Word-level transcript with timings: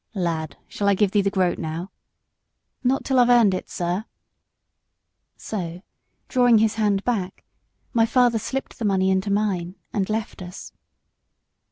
"Lad, 0.15 0.57
shall 0.67 0.87
I 0.89 0.95
give 0.95 1.11
thee 1.11 1.21
the 1.21 1.29
groat 1.29 1.59
now?" 1.59 1.91
"Not 2.83 3.05
till 3.05 3.19
I've 3.19 3.29
earned 3.29 3.53
it, 3.53 3.69
sir." 3.69 4.05
So, 5.37 5.83
drawing 6.27 6.57
his 6.57 6.73
hand 6.73 7.03
back, 7.03 7.43
my 7.93 8.07
father 8.07 8.39
slipped 8.39 8.79
the 8.79 8.85
money 8.85 9.11
into 9.11 9.29
mine, 9.29 9.75
and 9.93 10.09
left 10.09 10.41
us. 10.41 10.73